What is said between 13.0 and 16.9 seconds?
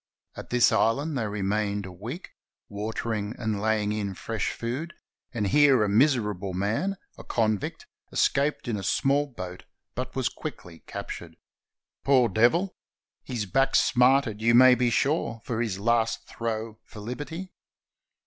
His back smarted, you may be sure, for this last throw